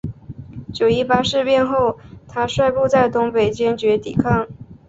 [0.73, 4.47] 九一八事变发生后他率部在东北坚决抵抗。